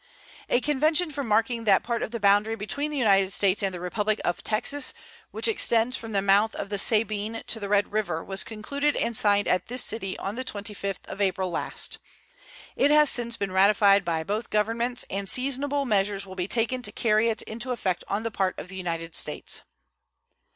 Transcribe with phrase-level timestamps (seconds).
[0.49, 3.79] A convention for marking that part of the boundary between the United States and the
[3.79, 4.95] Republic of Texas
[5.29, 9.15] which extends from the mouth of the Sabine to the Red River was concluded and
[9.15, 11.99] signed at this city on the 25th of April last.
[12.75, 16.91] It has since been ratified by both Governments, and seasonable measures will be taken to
[16.91, 19.61] carry it into effect on the part of the United States.